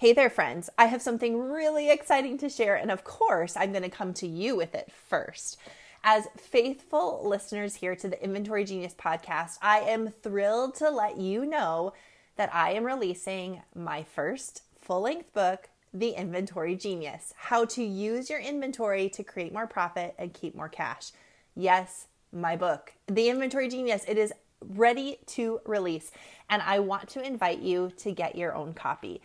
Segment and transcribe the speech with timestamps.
[0.00, 0.70] Hey there, friends.
[0.78, 4.28] I have something really exciting to share, and of course, I'm going to come to
[4.28, 5.58] you with it first.
[6.04, 11.44] As faithful listeners here to the Inventory Genius podcast, I am thrilled to let you
[11.44, 11.94] know
[12.36, 18.30] that I am releasing my first full length book, The Inventory Genius How to Use
[18.30, 21.10] Your Inventory to Create More Profit and Keep More Cash.
[21.56, 24.04] Yes, my book, The Inventory Genius.
[24.06, 24.32] It is
[24.64, 26.12] ready to release,
[26.48, 29.20] and I want to invite you to get your own copy.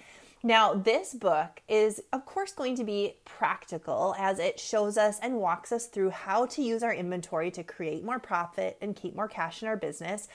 [0.45, 5.37] Now, this book is, of course, going to be practical as it shows us and
[5.37, 9.29] walks us through how to use our inventory to create more profit and keep more
[9.29, 10.27] cash in our business.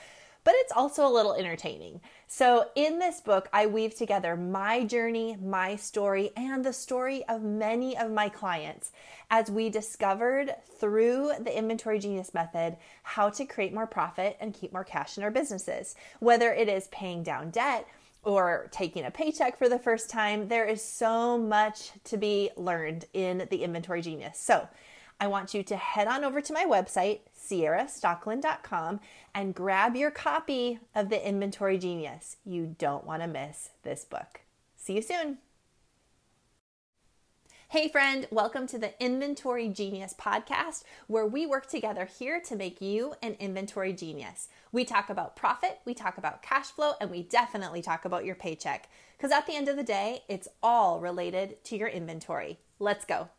[0.43, 2.01] But it's also a little entertaining.
[2.25, 7.43] So, in this book, I weave together my journey, my story, and the story of
[7.43, 8.91] many of my clients
[9.29, 14.73] as we discovered through the Inventory Genius method how to create more profit and keep
[14.73, 15.93] more cash in our businesses.
[16.19, 17.85] Whether it is paying down debt,
[18.23, 23.05] or taking a paycheck for the first time, there is so much to be learned
[23.13, 24.37] in the Inventory Genius.
[24.39, 24.67] So,
[25.21, 29.01] I want you to head on over to my website, ciarastockeland.com,
[29.35, 32.37] and grab your copy of the Inventory Genius.
[32.45, 34.41] You don't want to miss this book.
[34.77, 35.39] See you soon.
[37.71, 42.81] Hey, friend, welcome to the Inventory Genius podcast, where we work together here to make
[42.81, 44.47] you an inventory genius.
[44.71, 48.33] We talk about profit, we talk about cash flow, and we definitely talk about your
[48.33, 48.89] paycheck.
[49.15, 52.57] Because at the end of the day, it's all related to your inventory.
[52.79, 53.29] Let's go.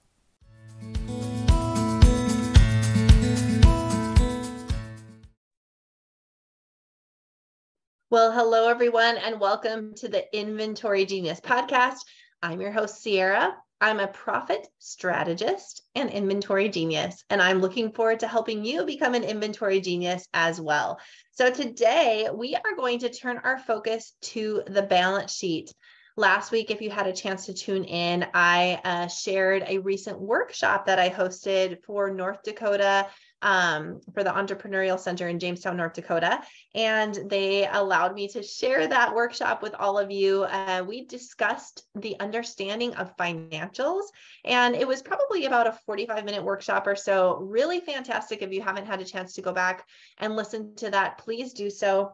[8.11, 12.05] Well, hello, everyone, and welcome to the Inventory Genius podcast.
[12.41, 13.57] I'm your host, Ciara.
[13.83, 19.15] I'm a profit strategist and inventory genius, and I'm looking forward to helping you become
[19.15, 21.01] an inventory genius as well.
[21.31, 25.73] So, today we are going to turn our focus to the balance sheet.
[26.17, 30.21] Last week, if you had a chance to tune in, I uh, shared a recent
[30.21, 33.07] workshop that I hosted for North Dakota
[33.43, 36.41] um, for the Entrepreneurial Center in Jamestown, North Dakota.
[36.75, 40.45] And they allowed me to share that workshop with all of you.
[40.45, 44.05] Uh, we discussed the understanding of financials,
[44.45, 47.39] and it was probably about a 45 minute workshop or so.
[47.41, 48.43] Really fantastic.
[48.43, 49.85] If you haven't had a chance to go back
[50.19, 52.13] and listen to that, please do so.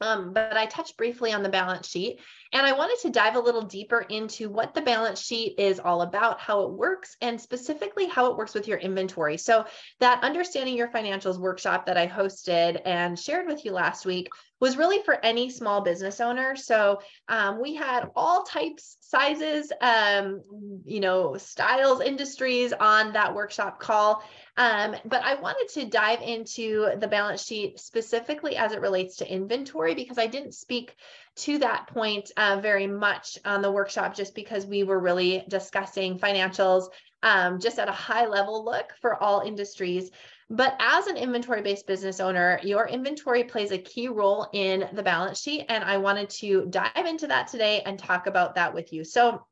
[0.00, 2.20] Um, but I touched briefly on the balance sheet,
[2.52, 6.02] and I wanted to dive a little deeper into what the balance sheet is all
[6.02, 9.36] about, how it works, and specifically how it works with your inventory.
[9.36, 9.64] So,
[9.98, 14.28] that understanding your financials workshop that I hosted and shared with you last week
[14.60, 16.56] was really for any small business owner.
[16.56, 20.42] So, um, we had all types, sizes, um,
[20.84, 24.22] you know, styles, industries on that workshop call.
[24.56, 29.32] Um, but I wanted to dive into the balance sheet specifically as it relates to
[29.32, 30.96] inventory because I didn't speak
[31.36, 36.18] to that point uh, very much on the workshop just because we were really discussing
[36.18, 36.88] financials
[37.22, 40.10] um, just at a high level look for all industries.
[40.50, 45.02] But as an inventory based business owner, your inventory plays a key role in the
[45.02, 45.66] balance sheet.
[45.68, 49.04] And I wanted to dive into that today and talk about that with you.
[49.04, 49.44] So,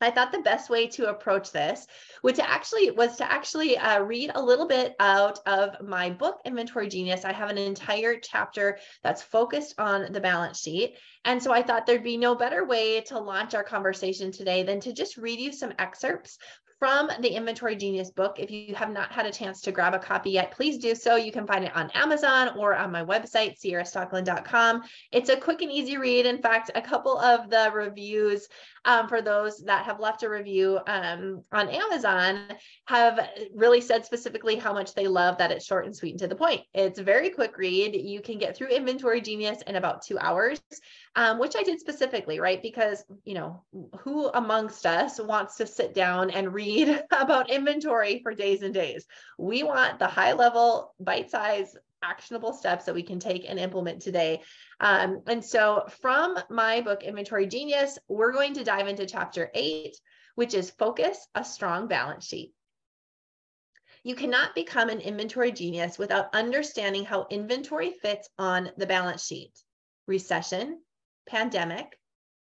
[0.00, 1.84] I thought the best way to approach this
[2.22, 6.88] which actually was to actually uh, read a little bit out of my book Inventory
[6.88, 7.24] Genius.
[7.24, 10.96] I have an entire chapter that's focused on the balance sheet.
[11.24, 14.80] And so I thought there'd be no better way to launch our conversation today than
[14.80, 16.38] to just read you some excerpts
[16.78, 18.36] from the Inventory Genius book.
[18.38, 21.16] If you have not had a chance to grab a copy yet, please do so.
[21.16, 24.82] You can find it on Amazon or on my website, ciarastockeland.com.
[25.10, 26.26] It's a quick and easy read.
[26.26, 28.48] In fact, a couple of the reviews
[28.84, 32.44] um, for those that have left a review um, on Amazon
[32.86, 36.28] have really said specifically how much they love that it's short and sweet and to
[36.28, 36.62] the point.
[36.74, 37.96] It's a very quick read.
[37.96, 40.60] You can get through Inventory Genius in about two hours
[41.18, 42.62] um, which I did specifically, right?
[42.62, 43.64] Because, you know,
[43.98, 49.04] who amongst us wants to sit down and read about inventory for days and days?
[49.36, 54.00] We want the high level, bite size, actionable steps that we can take and implement
[54.00, 54.42] today.
[54.78, 59.96] Um, and so, from my book, Inventory Genius, we're going to dive into chapter eight,
[60.36, 62.52] which is Focus a Strong Balance Sheet.
[64.04, 69.50] You cannot become an inventory genius without understanding how inventory fits on the balance sheet.
[70.06, 70.78] Recession,
[71.28, 71.98] pandemic,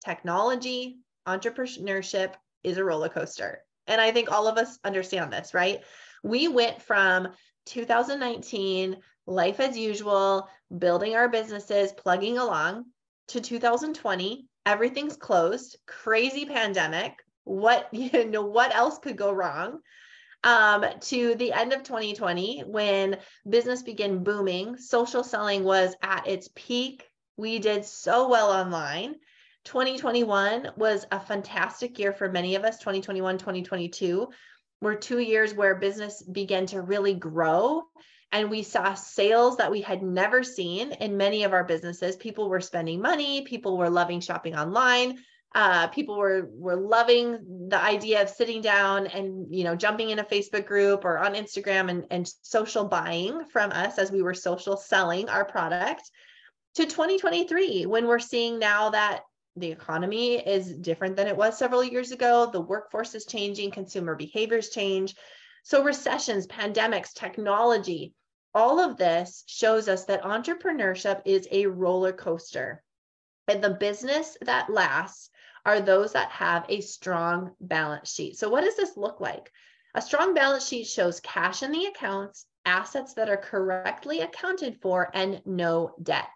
[0.04, 0.98] technology,
[1.28, 2.34] entrepreneurship
[2.64, 3.62] is a roller coaster.
[3.86, 5.80] And I think all of us understand this, right?
[6.22, 7.28] We went from
[7.66, 8.96] 2019,
[9.26, 12.86] life as usual, building our businesses, plugging along,
[13.28, 17.14] to 2020, everything's closed, crazy pandemic.
[17.44, 19.80] What you know, what else could go wrong?
[20.42, 23.18] Um, to the end of 2020, when
[23.48, 27.09] business began booming, social selling was at its peak
[27.40, 29.14] we did so well online.
[29.64, 32.78] 2021 was a fantastic year for many of us.
[32.78, 34.28] 2021, 2022
[34.80, 37.82] were two years where business began to really grow.
[38.32, 42.16] And we saw sales that we had never seen in many of our businesses.
[42.16, 45.18] People were spending money, people were loving shopping online.
[45.52, 50.20] Uh, people were were loving the idea of sitting down and you know jumping in
[50.20, 54.32] a Facebook group or on Instagram and, and social buying from us as we were
[54.32, 56.08] social selling our product
[56.74, 59.22] to 2023 when we're seeing now that
[59.56, 62.48] the economy is different than it was several years ago.
[62.50, 65.16] The workforce is changing, consumer behaviors change.
[65.64, 68.14] So, recessions, pandemics, technology,
[68.54, 72.82] all of this shows us that entrepreneurship is a roller coaster.
[73.48, 75.30] And the business that lasts
[75.66, 78.38] are those that have a strong balance sheet.
[78.38, 79.50] So, what does this look like?
[79.94, 85.10] A strong balance sheet shows cash in the accounts, assets that are correctly accounted for,
[85.12, 86.30] and no debt.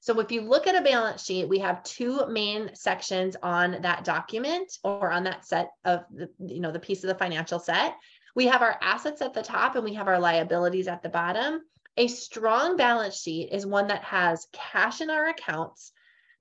[0.00, 4.04] So if you look at a balance sheet, we have two main sections on that
[4.04, 7.94] document or on that set of the, you know, the piece of the financial set.
[8.34, 11.62] We have our assets at the top and we have our liabilities at the bottom.
[11.96, 15.92] A strong balance sheet is one that has cash in our accounts,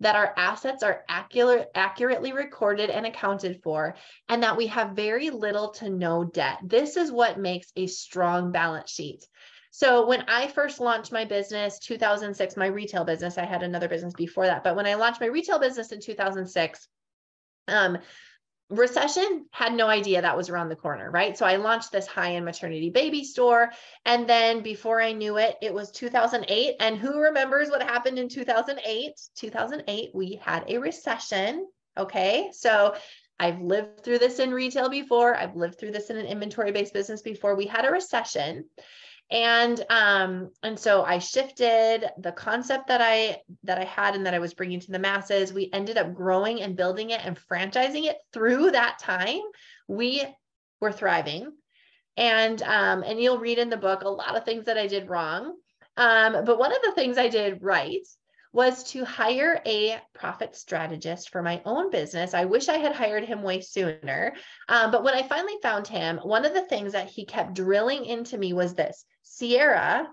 [0.01, 3.95] that our assets are accurate, accurately recorded and accounted for,
[4.27, 6.59] and that we have very little to no debt.
[6.61, 9.25] This is what makes a strong balance sheet.
[9.77, 14.13] So when I first launched my business, 2006, my retail business, I had another business
[14.13, 16.87] before that, but when I launched my retail business in 2006,
[17.67, 17.97] um,
[18.69, 21.37] recession had no idea that was around the corner, right?
[21.37, 23.73] So I launched this high-end maternity baby store,
[24.05, 26.75] and then before I knew it, it was 2008.
[26.79, 29.11] And who remembers what happened in 2008?
[29.35, 31.67] 2008, we had a recession.
[31.97, 32.95] Okay, so
[33.37, 35.35] I've lived through this in retail before.
[35.35, 37.57] I've lived through this in an inventory based business before.
[37.57, 38.69] We had a recession
[39.31, 44.35] and um and so i shifted the concept that i that i had and that
[44.35, 45.51] i was bringing to the masses.
[45.51, 49.41] We ended up growing and building it and franchising it through that time.
[49.87, 50.23] We
[50.79, 51.51] were thriving.
[52.17, 55.09] And um and you'll read in the book a lot of things that i did
[55.09, 55.55] wrong.
[55.97, 58.05] Um but one of the things i did right
[58.55, 62.33] was to hire a profit strategist for my own business.
[62.33, 64.33] I wish I had hired him way sooner.
[64.69, 68.05] Um, but when I finally found him, one of the things that he kept drilling
[68.05, 69.03] into me was this
[69.37, 70.07] Ciara,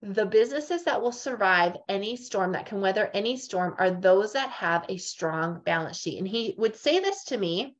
[0.00, 4.48] the businesses that will survive any storm, that can weather any storm, are those that
[4.48, 6.18] have a strong balance sheet.
[6.18, 7.76] And he would say this to me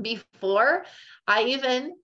[0.00, 0.86] before
[1.26, 1.96] I even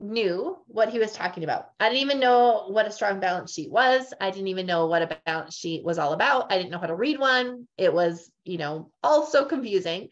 [0.00, 1.70] knew what he was talking about.
[1.78, 4.12] I didn't even know what a strong balance sheet was.
[4.20, 6.50] I didn't even know what a balance sheet was all about.
[6.52, 7.68] I didn't know how to read one.
[7.76, 10.08] It was, you know, all so confusing.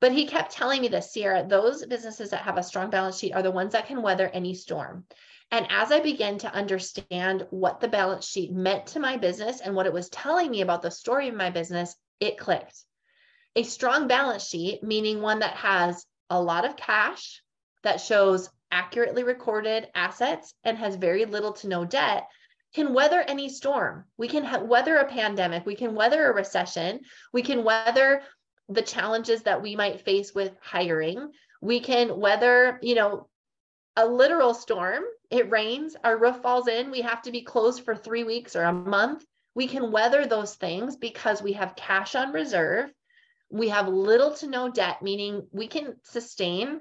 [0.00, 3.32] But he kept telling me this, Ciara, those businesses that have a strong balance sheet
[3.32, 5.04] are the ones that can weather any storm.
[5.50, 9.74] And as I began to understand what the balance sheet meant to my business and
[9.74, 12.84] what it was telling me about the story of my business, it clicked.
[13.54, 17.42] A strong balance sheet, meaning one that has a lot of cash,
[17.82, 22.26] that shows accurately recorded assets and has very little to no debt
[22.74, 24.04] can weather any storm.
[24.16, 27.00] We can ha- weather a pandemic, we can weather a recession,
[27.32, 28.22] we can weather
[28.68, 31.30] the challenges that we might face with hiring.
[31.60, 33.28] We can weather, you know,
[33.96, 35.04] a literal storm.
[35.30, 38.62] It rains, our roof falls in, we have to be closed for 3 weeks or
[38.62, 39.24] a month.
[39.54, 42.90] We can weather those things because we have cash on reserve.
[43.50, 46.80] We have little to no debt, meaning we can sustain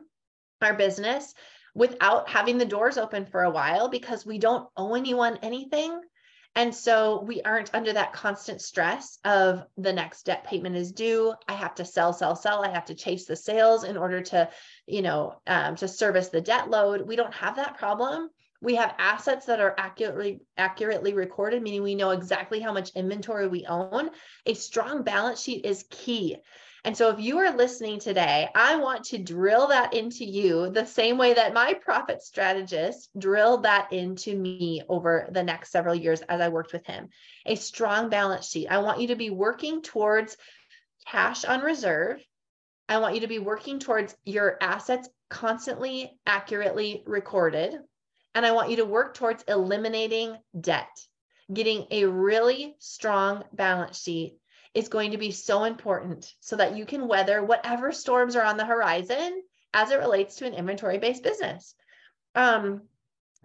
[0.61, 1.33] our business
[1.73, 6.01] without having the doors open for a while because we don't owe anyone anything.
[6.53, 11.33] And so we aren't under that constant stress of the next debt payment is due.
[11.47, 12.65] I have to sell, sell, sell.
[12.65, 14.49] I have to chase the sales in order to,
[14.85, 17.07] you know, um, to service the debt load.
[17.07, 18.29] We don't have that problem.
[18.61, 23.47] We have assets that are accurately accurately recorded, meaning we know exactly how much inventory
[23.47, 24.09] we own.
[24.45, 26.37] A strong balance sheet is key.
[26.83, 30.85] And so if you are listening today, I want to drill that into you the
[30.85, 36.21] same way that my profit strategist drilled that into me over the next several years
[36.21, 37.09] as I worked with him.
[37.45, 38.67] A strong balance sheet.
[38.67, 40.37] I want you to be working towards
[41.07, 42.19] cash on reserve.
[42.89, 47.75] I want you to be working towards your assets constantly accurately recorded.
[48.33, 50.89] And I want you to work towards eliminating debt,
[51.53, 54.40] getting a really strong balance sheet
[54.73, 58.57] is going to be so important so that you can weather whatever storms are on
[58.57, 59.41] the horizon
[59.73, 61.75] as it relates to an inventory based business.
[62.35, 62.83] Um,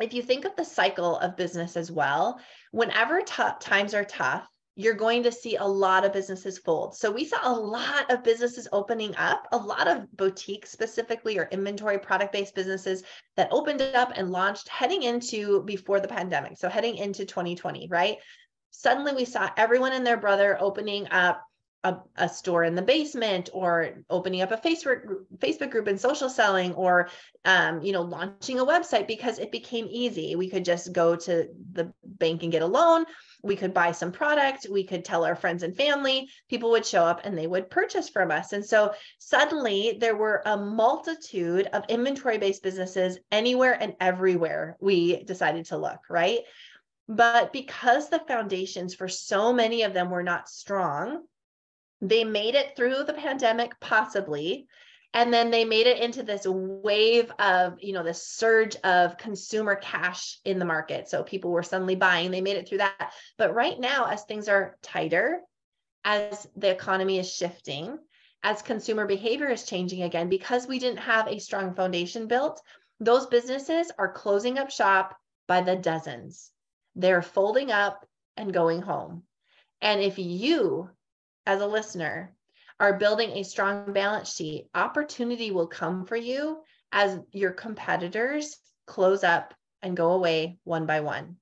[0.01, 2.41] if you think of the cycle of business as well,
[2.71, 4.47] whenever times are tough,
[4.79, 6.95] you're going to see a lot of businesses fold.
[6.95, 11.49] So we saw a lot of businesses opening up, a lot of boutiques specifically or
[11.51, 13.03] inventory product based businesses
[13.37, 16.59] that opened up and launched heading into before the pandemic.
[16.59, 18.19] So heading into 2020, right?
[18.77, 21.43] Suddenly we saw everyone and their brother opening up
[21.83, 26.01] a, a, store in the basement or opening up a Facebook group, Facebook group and
[26.01, 27.09] social selling or
[27.45, 30.35] um, you know launching a website because it became easy.
[30.35, 33.05] We could just go to the bank and get a loan.
[33.43, 34.67] We could buy some product.
[34.69, 36.29] We could tell our friends and family.
[36.51, 38.53] People would show up and they would purchase from us.
[38.53, 45.23] And so suddenly there were a multitude of inventory based businesses anywhere and everywhere we
[45.23, 46.41] decided to look, right?
[47.09, 51.23] But because the foundations for so many of them were not strong,
[52.01, 54.67] they made it through the pandemic, possibly.
[55.15, 59.77] And then they made it into this wave of, you know, this surge of consumer
[59.77, 61.09] cash in the market.
[61.09, 63.13] So people were suddenly buying, they made it through that.
[63.39, 65.41] But right now, as things are tighter,
[66.05, 67.99] as the economy is shifting,
[68.43, 72.61] as consumer behavior is changing again, because we didn't have a strong foundation built,
[73.01, 76.51] those businesses are closing up shop by the dozens.
[76.97, 79.23] They're folding up and going home.
[79.81, 80.91] And if you
[81.47, 82.35] as a listener
[82.81, 89.23] are building a strong balance sheet, opportunity will come for you as your competitors close
[89.23, 91.37] up and go away one by one.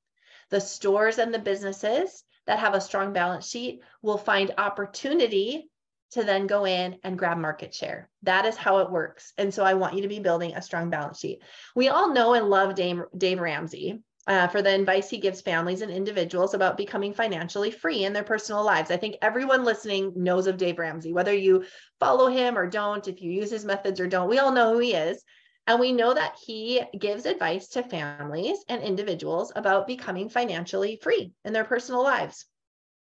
[0.51, 5.71] The stores and the businesses that have a strong balance sheet will find opportunity
[6.11, 8.11] to then go in and grab market share.
[8.23, 9.33] That is how it works.
[9.39, 11.43] And so I want you to be building a strong balance sheet.
[11.75, 15.83] We all know and love Dave, Dave Ramsey uh, for the advice he gives families
[15.83, 18.91] and individuals about becoming financially free in their personal lives.
[18.91, 21.65] I think everyone listening knows of Dave Ramsey, whether you
[22.01, 24.79] follow him or don't, if you use his methods or don't, we all know who
[24.79, 25.23] he is.
[25.67, 31.33] And we know that he gives advice to families and individuals about becoming financially free
[31.45, 32.45] in their personal lives.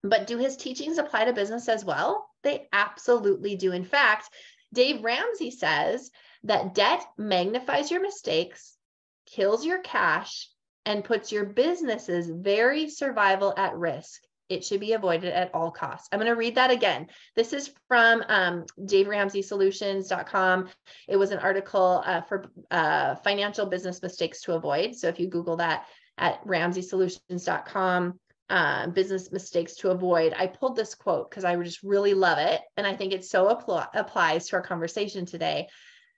[0.01, 2.29] But do his teachings apply to business as well?
[2.43, 3.73] They absolutely do.
[3.73, 4.29] In fact,
[4.73, 6.11] Dave Ramsey says
[6.43, 8.77] that debt magnifies your mistakes,
[9.25, 10.49] kills your cash,
[10.87, 14.23] and puts your business's very survival at risk.
[14.47, 16.07] It should be avoided at all costs.
[16.11, 17.07] I'm going to read that again.
[17.35, 20.69] This is from um, DaveRamseySolutions.com.
[21.09, 24.95] It was an article uh, for uh, financial business mistakes to avoid.
[24.95, 30.95] So if you Google that at RamseySolutions.com, uh, business mistakes to avoid, I pulled this
[30.95, 32.61] quote because I just really love it.
[32.77, 35.67] And I think it so apl- applies to our conversation today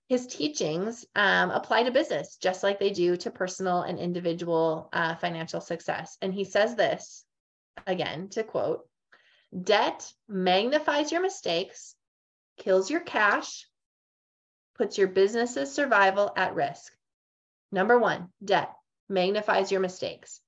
[0.09, 5.15] his teachings um, apply to business just like they do to personal and individual uh,
[5.15, 6.17] financial success.
[6.19, 7.23] And he says this
[7.85, 8.87] again to quote
[9.63, 11.93] debt magnifies your mistakes,
[12.57, 13.67] kills your cash,
[14.75, 16.91] puts your business's survival at risk.
[17.71, 18.73] Number one, debt
[19.09, 20.41] magnifies your mistakes.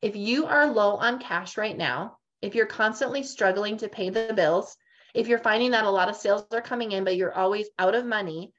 [0.00, 4.32] If you are low on cash right now, if you're constantly struggling to pay the
[4.36, 4.76] bills,
[5.14, 7.96] if you're finding that a lot of sales are coming in, but you're always out
[7.96, 8.52] of money,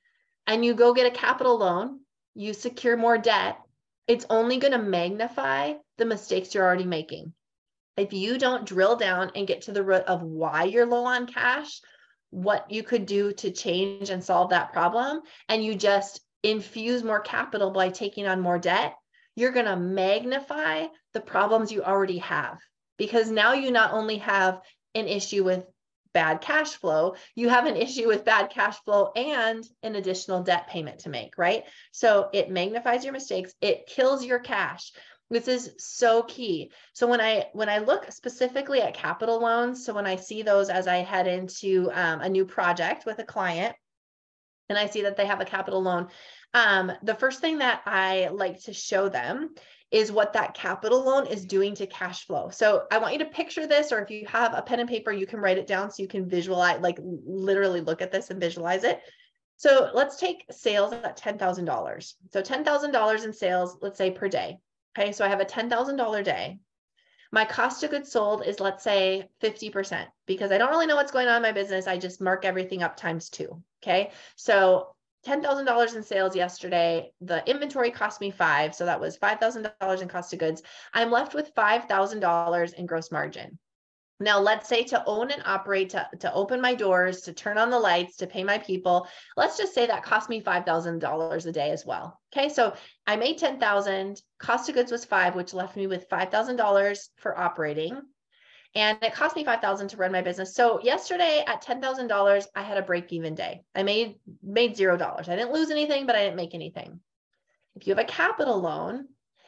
[0.48, 2.00] and you go get a capital loan,
[2.34, 3.58] you secure more debt,
[4.08, 7.34] it's only going to magnify the mistakes you're already making.
[7.98, 11.28] If you don't drill down and get to the root of why you're low on
[11.28, 11.82] cash,
[12.30, 17.20] what you could do to change and solve that problem, and you just infuse more
[17.20, 18.96] capital by taking on more debt,
[19.36, 22.60] you're going to magnify the problems you already have.
[22.98, 24.60] Because now you not only have
[24.96, 25.66] an issue with
[26.14, 30.68] bad cash flow, you have an issue with bad cash flow and an additional debt
[30.68, 31.64] payment to make, right?
[31.92, 34.92] So it magnifies your mistakes, it kills your cash.
[35.30, 36.72] This is so key.
[36.92, 40.70] So when I when I look specifically at capital loans, so when I see those
[40.70, 43.74] as I head into um, a new project with a client,
[44.68, 46.10] and I see that they have a capital loan,
[46.54, 49.56] um, the first thing that I like to show them
[49.92, 52.50] is what that capital loan is doing to cash flow.
[52.50, 55.12] So I want you to picture this, or if you have a pen and paper,
[55.12, 58.40] you can write it down so you can visualize, like literally look at this and
[58.40, 59.02] visualize it.
[59.58, 62.14] So let's take sales at $10,000.
[62.32, 64.58] So $10,000 in sales, let's say per day.
[64.98, 66.60] Okay, so I have a $10,000 day.
[67.34, 71.14] My cost of goods sold is, let's say, 50% because I don't really know what's
[71.14, 71.88] going on in my business.
[71.88, 73.62] I just mark everything up times two.
[73.84, 77.12] Okay, so $10,000 in sales yesterday.
[77.22, 78.74] The inventory cost me five.
[78.74, 80.64] So that was $5,000 in cost of goods.
[80.94, 83.60] I'm left with $5,000 in gross margin.
[84.20, 87.72] Now, let's say to own and operate, to, to open my doors, to turn on
[87.72, 91.72] the lights, to pay my people, let's just say that cost me $5,000 a day
[91.72, 92.20] as well.
[92.32, 92.76] Okay, so
[93.08, 98.00] I made 10,000, cost of goods was five, which left me with $5,000 for operating
[98.74, 100.56] and it cost me 5000 to run my business.
[100.56, 103.64] So yesterday at $10000 i had a break even day.
[103.76, 105.30] I made made zero dollars.
[105.30, 107.00] I didn't lose anything but i didn't make anything.
[107.76, 109.08] If you have a capital loan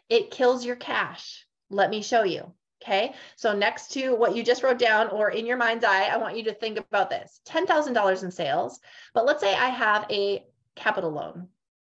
[0.10, 1.46] it kills your cash.
[1.70, 2.54] Let me show you
[2.84, 3.14] okay?
[3.38, 6.38] So next to what you just wrote down or in your mind's eye i want
[6.38, 7.40] you to think about this.
[7.48, 8.80] $10000 in sales
[9.14, 11.48] but let's say i have a capital loan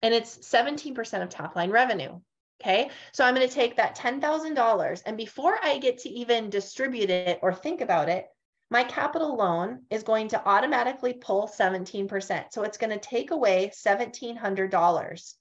[0.02, 2.20] and it's 17% of top line revenue
[2.60, 7.12] Okay, so I'm going to take that $10,000 and before I get to even distribute
[7.12, 8.26] it or think about it,
[8.70, 12.46] my capital loan is going to automatically pull 17%.
[12.52, 15.34] So it's going to take away $1,700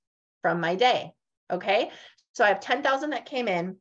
[0.42, 1.12] from my day.
[1.50, 1.90] Okay.
[2.34, 3.76] So I have 10,000 that came in.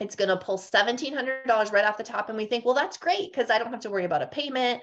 [0.00, 2.28] It's going to pull $1,700 right off the top.
[2.28, 4.80] And we think, well, that's great because I don't have to worry about a payment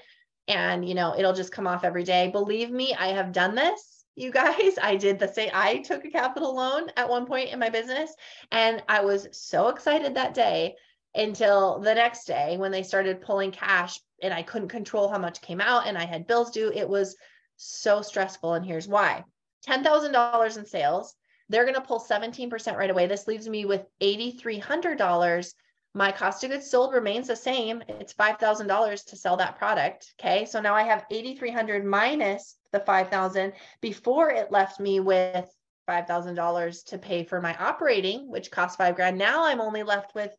[0.47, 2.29] and, you know, it'll just come off every day.
[2.29, 4.02] Believe me, I have done this.
[4.15, 5.49] You guys, I did the same.
[5.53, 8.13] I took a capital loan at one point in my business
[8.51, 10.75] and I was so excited that day
[11.15, 15.41] until the next day when they started pulling cash and I couldn't control how much
[15.41, 16.71] came out and I had bills due.
[16.73, 17.15] It was
[17.55, 18.53] so stressful.
[18.53, 19.23] And here's why
[19.67, 21.15] $10,000 in sales.
[21.49, 23.07] They're going to pull 17% right away.
[23.07, 25.53] This leaves me with $8,300.
[25.95, 27.83] My cost of goods sold remains the same.
[27.87, 30.11] It's $5,000 to sell that product.
[30.19, 30.45] Okay.
[30.45, 35.47] So now I have 8,300 minus the 5,000 before it left me with
[35.87, 39.19] $5,000 to pay for my operating, which cost five grand.
[39.19, 40.35] Now I'm only left with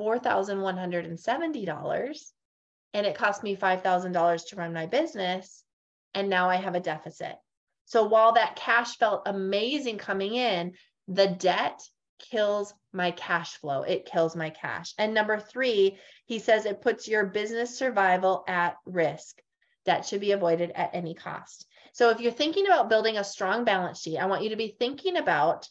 [0.00, 2.32] $4,170
[2.94, 5.64] and it cost me $5,000 to run my business.
[6.14, 7.36] And now I have a deficit.
[7.84, 10.72] So while that cash felt amazing coming in,
[11.08, 11.82] the debt
[12.18, 13.82] kills my cash flow.
[13.82, 14.94] It kills my cash.
[14.98, 19.40] And number three, he says it puts your business survival at risk.
[19.86, 21.66] That should be avoided at any cost.
[21.92, 24.76] So if you're thinking about building a strong balance sheet, I want you to be
[24.78, 25.68] thinking about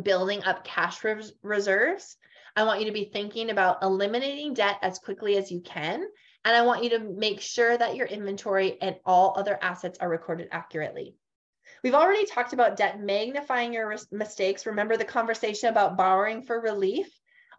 [0.00, 2.16] building up cash res- reserves
[2.56, 6.06] I want you to be thinking about eliminating debt as quickly as you can.
[6.44, 10.08] And I want you to make sure that your inventory and all other assets are
[10.08, 11.16] recorded accurately.
[11.84, 14.64] We've already talked about debt magnifying your mistakes.
[14.64, 17.06] Remember the conversation about borrowing for relief?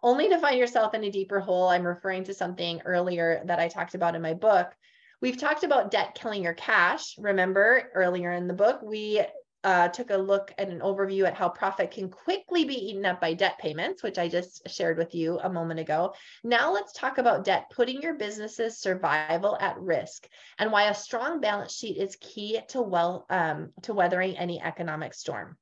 [0.02, 1.68] Only to find yourself in a deeper hole.
[1.68, 4.74] I'm referring to something earlier that I talked about in my book.
[5.22, 7.14] We've talked about debt killing your cash.
[7.18, 9.24] Remember earlier in the book, we
[9.66, 13.20] uh, took a look at an overview at how profit can quickly be eaten up
[13.20, 16.14] by debt payments, which I just shared with you a moment ago.
[16.44, 20.28] Now let's talk about debt putting your business's survival at risk
[20.60, 25.14] and why a strong balance sheet is key to well um, to weathering any economic
[25.14, 25.56] storm.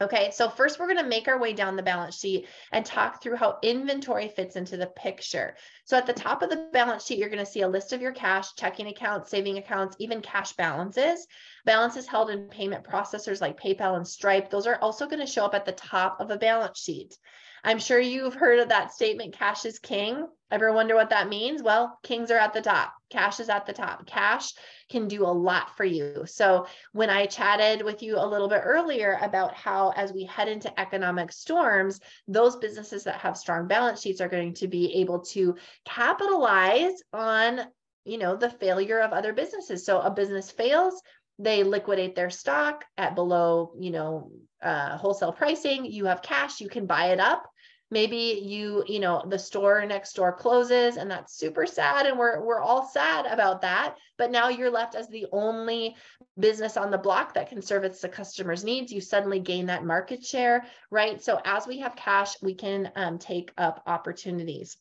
[0.00, 3.20] Okay, so first we're going to make our way down the balance sheet and talk
[3.20, 5.56] through how inventory fits into the picture.
[5.86, 8.00] So at the top of the balance sheet, you're going to see a list of
[8.00, 11.26] your cash, checking accounts, saving accounts, even cash balances.
[11.64, 15.44] Balances held in payment processors like PayPal and Stripe, those are also going to show
[15.44, 17.18] up at the top of a balance sheet.
[17.64, 20.26] I'm sure you've heard of that statement, cash is king.
[20.50, 21.62] Ever wonder what that means?
[21.62, 22.94] Well, kings are at the top.
[23.10, 24.06] Cash is at the top.
[24.06, 24.52] Cash
[24.88, 26.24] can do a lot for you.
[26.26, 30.48] So, when I chatted with you a little bit earlier about how, as we head
[30.48, 35.20] into economic storms, those businesses that have strong balance sheets are going to be able
[35.20, 37.60] to capitalize on
[38.04, 41.02] you know the failure of other businesses so a business fails
[41.38, 44.30] they liquidate their stock at below you know
[44.62, 47.50] uh, wholesale pricing you have cash you can buy it up.
[47.90, 52.44] Maybe you you know the store next door closes and that's super sad and we're
[52.44, 53.96] we're all sad about that.
[54.18, 55.96] But now you're left as the only
[56.38, 58.92] business on the block that can service the customer's needs.
[58.92, 61.22] You suddenly gain that market share right?
[61.22, 64.76] So as we have cash we can um, take up opportunities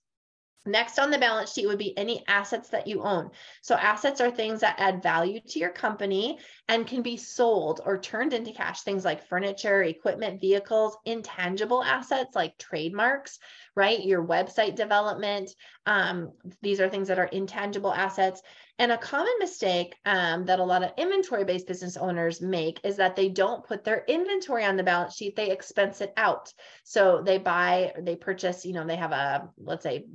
[0.67, 3.31] Next on the balance sheet would be any assets that you own.
[3.61, 7.97] So, assets are things that add value to your company and can be sold or
[7.97, 8.81] turned into cash.
[8.81, 13.39] Things like furniture, equipment, vehicles, intangible assets like trademarks,
[13.75, 14.03] right?
[14.03, 15.49] Your website development.
[15.85, 18.41] Um, these are things that are intangible assets.
[18.79, 22.97] And a common mistake um, that a lot of inventory based business owners make is
[22.97, 26.53] that they don't put their inventory on the balance sheet, they expense it out.
[26.83, 30.05] So they buy, they purchase, you know, they have a, let's say,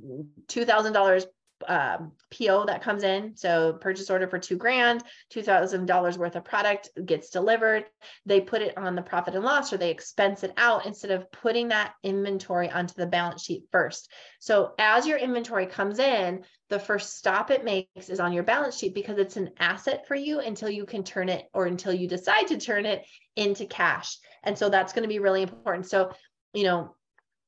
[0.47, 1.25] $2,000
[1.67, 3.35] um, PO that comes in.
[3.35, 7.85] So purchase order for two grand, $2,000 worth of product gets delivered.
[8.25, 11.31] They put it on the profit and loss or they expense it out instead of
[11.31, 14.11] putting that inventory onto the balance sheet first.
[14.39, 18.77] So as your inventory comes in, the first stop it makes is on your balance
[18.77, 22.07] sheet because it's an asset for you until you can turn it or until you
[22.07, 24.17] decide to turn it into cash.
[24.43, 25.85] And so that's going to be really important.
[25.85, 26.11] So,
[26.53, 26.95] you know,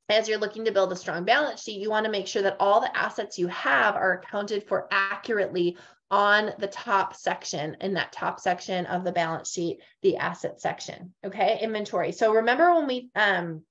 [0.09, 2.57] as you're looking to build a strong balance sheet, you want to make sure that
[2.59, 5.77] all the assets you have are accounted for accurately
[6.11, 11.13] on the top section in that top section of the balance sheet, the asset section.
[11.25, 12.11] Okay, inventory.
[12.11, 13.63] So remember when we um,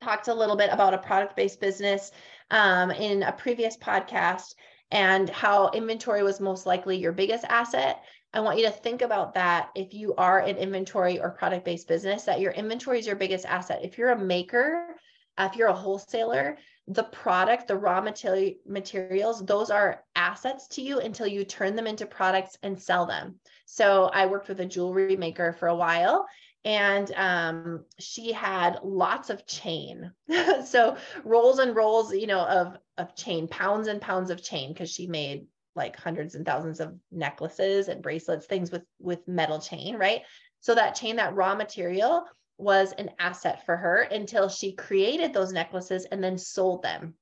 [0.00, 2.12] talked a little bit about a product based business
[2.50, 4.54] um, in a previous podcast
[4.92, 8.02] and how inventory was most likely your biggest asset.
[8.32, 11.88] I want you to think about that if you are an inventory or product based
[11.88, 13.80] business, that your inventory is your biggest asset.
[13.82, 14.94] If you're a maker,
[15.38, 21.00] if you're a wholesaler, the product, the raw material materials, those are assets to you
[21.00, 23.36] until you turn them into products and sell them.
[23.66, 26.26] So I worked with a jewelry maker for a while
[26.64, 30.12] and um, she had lots of chain.
[30.66, 34.90] so rolls and rolls, you know, of of chain, pounds and pounds of chain because
[34.90, 39.96] she made like hundreds and thousands of necklaces and bracelets, things with with metal chain,
[39.96, 40.22] right?
[40.60, 42.24] So that chain, that raw material
[42.60, 47.14] was an asset for her until she created those necklaces and then sold them.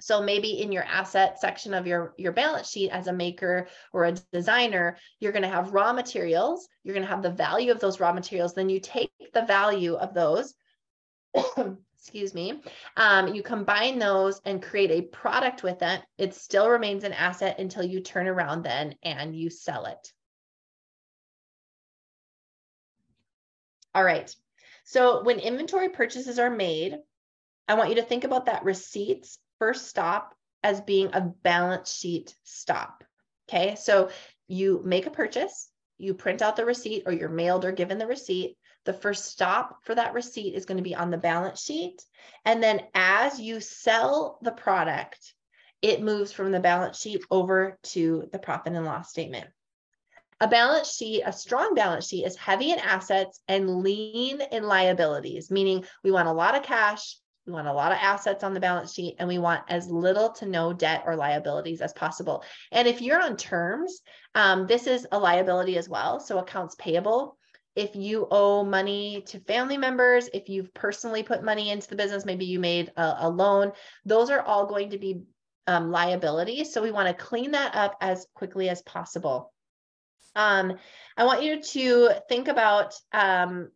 [0.00, 4.06] So maybe in your asset section of your your balance sheet as a maker or
[4.06, 7.80] a designer, you're going to have raw materials, you're going to have the value of
[7.80, 10.54] those raw materials, then you take the value of those
[11.94, 12.60] excuse me,
[12.96, 17.58] um, you combine those and create a product with it, it still remains an asset
[17.58, 20.12] until you turn around then and you sell it.
[23.94, 24.34] All right.
[24.90, 26.98] So when inventory purchases are made,
[27.68, 32.34] I want you to think about that receipts first stop as being a balance sheet
[32.42, 33.04] stop.
[33.48, 33.76] Okay.
[33.76, 34.10] So
[34.48, 38.06] you make a purchase, you print out the receipt, or you're mailed or given the
[38.08, 42.02] receipt the first stop for that receipt is going to be on the balance sheet.
[42.44, 45.34] And then as you sell the product,
[45.82, 49.50] it moves from the balance sheet over to the profit and loss statement.
[50.40, 55.50] A balance sheet, a strong balance sheet, is heavy in assets and lean in liabilities,
[55.50, 58.60] meaning we want a lot of cash, we want a lot of assets on the
[58.60, 62.42] balance sheet, and we want as little to no debt or liabilities as possible.
[62.72, 64.00] And if you're on terms,
[64.34, 66.20] um, this is a liability as well.
[66.20, 67.36] So accounts payable
[67.76, 72.24] if you owe money to family members, if you've personally put money into the business,
[72.24, 73.72] maybe you made a, a loan,
[74.04, 75.22] those are all going to be
[75.66, 76.72] um, liabilities.
[76.72, 79.52] So we want to clean that up as quickly as possible.
[80.34, 80.78] Um,
[81.16, 83.70] I want you to think about um,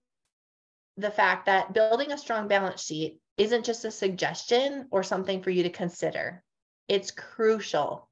[0.96, 5.50] the fact that building a strong balance sheet isn't just a suggestion or something for
[5.50, 6.42] you to consider.
[6.88, 8.08] It's crucial.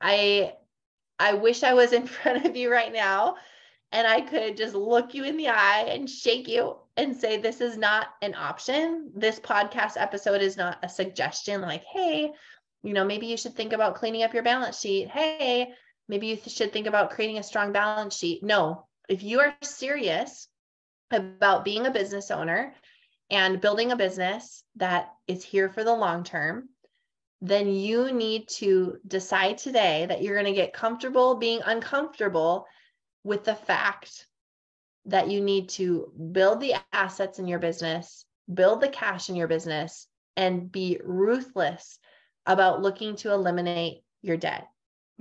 [0.00, 0.54] I
[1.18, 3.36] I wish I was in front of you right now
[3.92, 7.60] and I could just look you in the eye and shake you and say, This
[7.60, 9.10] is not an option.
[9.14, 12.30] This podcast episode is not a suggestion like, Hey,
[12.82, 15.08] you know, maybe you should think about cleaning up your balance sheet.
[15.08, 15.72] Hey,
[16.08, 18.42] maybe you should think about creating a strong balance sheet.
[18.42, 20.48] No, if you are serious
[21.10, 22.74] about being a business owner
[23.30, 26.68] and building a business that is here for the long term,
[27.40, 32.66] then you need to decide today that you're going to get comfortable being uncomfortable
[33.22, 34.26] with the fact
[35.06, 39.48] that you need to build the assets in your business, build the cash in your
[39.48, 41.98] business, and be ruthless
[42.46, 44.66] about looking to eliminate your debt.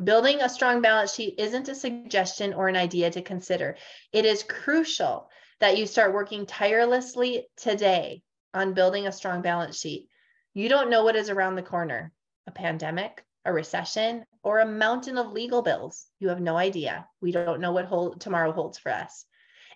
[0.03, 3.77] Building a strong balance sheet isn't a suggestion or an idea to consider.
[4.13, 5.29] It is crucial
[5.59, 8.21] that you start working tirelessly today
[8.53, 10.07] on building a strong balance sheet.
[10.53, 12.11] You don't know what is around the corner
[12.45, 16.07] a pandemic, a recession, or a mountain of legal bills.
[16.19, 17.07] You have no idea.
[17.19, 19.25] We don't know what hold, tomorrow holds for us.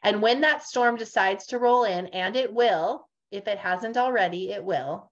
[0.03, 4.51] And when that storm decides to roll in, and it will, if it hasn't already,
[4.51, 5.11] it will,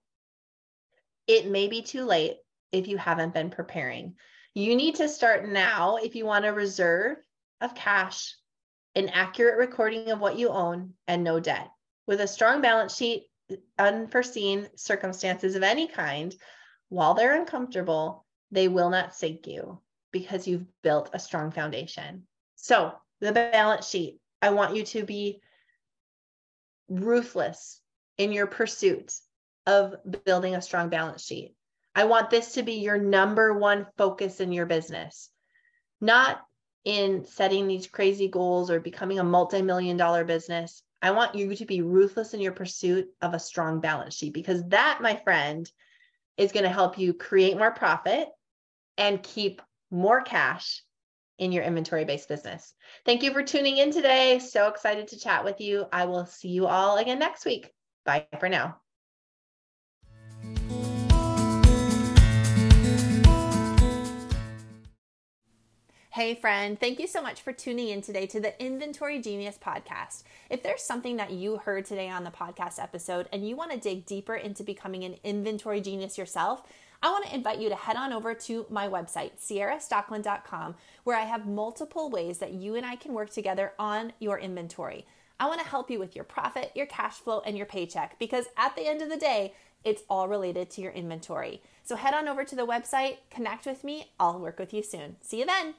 [1.26, 2.38] it may be too late
[2.72, 4.14] if you haven't been preparing.
[4.54, 7.18] You need to start now if you want a reserve
[7.60, 8.34] of cash,
[8.96, 11.70] an accurate recording of what you own, and no debt.
[12.06, 13.26] With a strong balance sheet,
[13.78, 16.34] unforeseen circumstances of any kind,
[16.88, 22.26] while they're uncomfortable, they will not sink you because you've built a strong foundation.
[22.56, 25.40] So, the balance sheet, I want you to be
[26.88, 27.80] ruthless
[28.18, 29.14] in your pursuit
[29.66, 31.54] of building a strong balance sheet.
[31.94, 35.30] I want this to be your number one focus in your business,
[36.00, 36.40] not
[36.84, 40.82] in setting these crazy goals or becoming a multi million dollar business.
[41.02, 44.66] I want you to be ruthless in your pursuit of a strong balance sheet because
[44.68, 45.70] that, my friend,
[46.36, 48.28] is going to help you create more profit
[48.98, 50.82] and keep more cash
[51.38, 52.74] in your inventory based business.
[53.04, 54.38] Thank you for tuning in today.
[54.38, 55.86] So excited to chat with you.
[55.92, 57.72] I will see you all again next week.
[58.04, 58.80] Bye for now.
[66.12, 70.24] Hey, friend, thank you so much for tuning in today to the Inventory Genius podcast.
[70.50, 73.78] If there's something that you heard today on the podcast episode and you want to
[73.78, 76.64] dig deeper into becoming an inventory genius yourself,
[77.00, 81.26] I want to invite you to head on over to my website, ciarastockeland.com, where I
[81.26, 85.06] have multiple ways that you and I can work together on your inventory.
[85.38, 88.46] I want to help you with your profit, your cash flow, and your paycheck because
[88.56, 91.62] at the end of the day, it's all related to your inventory.
[91.84, 94.10] So head on over to the website, connect with me.
[94.18, 95.14] I'll work with you soon.
[95.20, 95.74] See you then.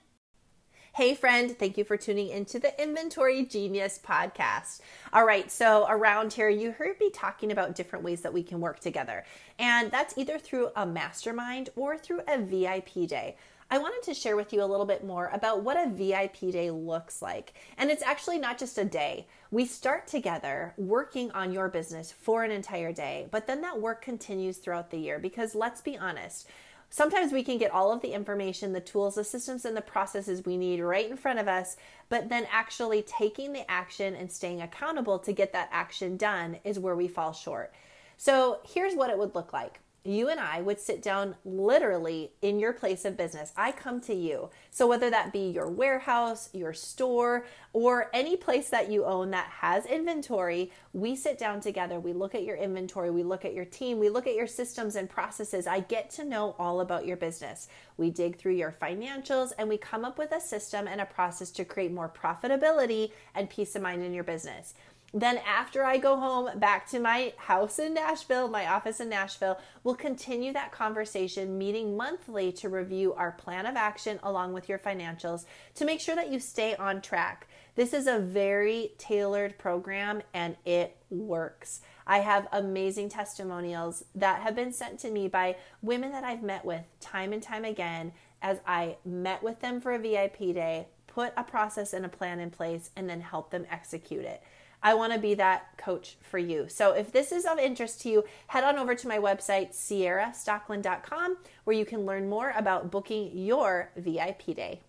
[0.94, 4.82] Hey, friend, thank you for tuning into the Inventory Genius podcast.
[5.14, 8.60] All right, so around here, you heard me talking about different ways that we can
[8.60, 9.24] work together,
[9.58, 13.38] and that's either through a mastermind or through a VIP day.
[13.70, 16.72] I wanted to share with you a little bit more about what a VIP day
[16.72, 17.54] looks like.
[17.78, 19.28] And it's actually not just a day.
[19.50, 24.02] We start together working on your business for an entire day, but then that work
[24.02, 26.50] continues throughout the year because let's be honest,
[26.92, 30.46] sometimes we can get all of the information, the tools, the systems, and the processes
[30.46, 31.78] we need right in front of us,
[32.10, 36.78] but then actually taking the action and staying accountable to get that action done is
[36.78, 37.74] where we fall short.
[38.18, 42.60] So here's what it would look like you and I would sit down literally in
[42.60, 43.54] your place of business.
[43.56, 44.50] I come to you.
[44.72, 49.46] So, whether that be your warehouse, your store, or any place that you own that
[49.46, 52.00] has inventory, we sit down together.
[52.00, 54.96] We look at your inventory, we look at your team, we look at your systems
[54.96, 55.68] and processes.
[55.68, 57.68] I get to know all about your business.
[57.98, 61.52] We dig through your financials and we come up with a system and a process
[61.52, 64.74] to create more profitability and peace of mind in your business.
[65.14, 69.60] Then, after I go home back to my house in Nashville, my office in Nashville,
[69.84, 74.80] we'll continue that conversation, meeting monthly to review our plan of action along with your
[74.80, 75.44] financials
[75.76, 77.48] to make sure that you stay on track.
[77.76, 81.82] This is a very tailored program and it works.
[82.08, 86.64] I have amazing testimonials that have been sent to me by women that I've met
[86.64, 91.34] with time and time again as I met with them for a VIP day, put
[91.38, 94.42] a process and a plan in place, and then help them execute it.
[94.84, 96.68] I want to be that coach for you.
[96.68, 101.38] So if this is of interest to you, head on over to my website, ciarastockeland.com,
[101.64, 104.82] where you can learn more about booking your VIP day.